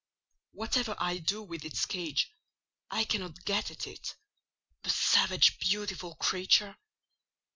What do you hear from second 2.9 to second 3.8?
cannot get